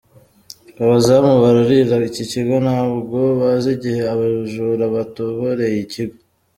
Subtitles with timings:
[0.83, 6.17] Abazamu bararira iki kigo ntabwo bazi igihe aba bajura batoboreye ikigo.